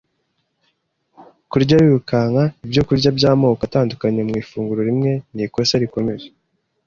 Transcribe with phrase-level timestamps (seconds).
[1.49, 6.25] Kurya wirukanka ibyokurya by’amoko atandukanye mu ifunguro rimwe ni ikosa rikomeye.